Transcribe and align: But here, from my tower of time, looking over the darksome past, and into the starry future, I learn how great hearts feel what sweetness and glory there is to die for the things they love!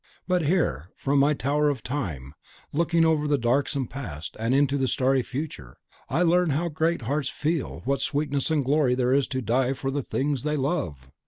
But 0.27 0.41
here, 0.47 0.89
from 0.95 1.19
my 1.19 1.35
tower 1.35 1.69
of 1.69 1.83
time, 1.83 2.33
looking 2.73 3.05
over 3.05 3.27
the 3.27 3.37
darksome 3.37 3.85
past, 3.85 4.35
and 4.39 4.55
into 4.55 4.75
the 4.75 4.87
starry 4.87 5.21
future, 5.21 5.77
I 6.09 6.23
learn 6.23 6.49
how 6.49 6.69
great 6.69 7.03
hearts 7.03 7.29
feel 7.29 7.83
what 7.85 8.01
sweetness 8.01 8.49
and 8.49 8.65
glory 8.65 8.95
there 8.95 9.13
is 9.13 9.27
to 9.27 9.43
die 9.43 9.73
for 9.73 9.91
the 9.91 10.01
things 10.01 10.41
they 10.41 10.57
love! 10.57 11.11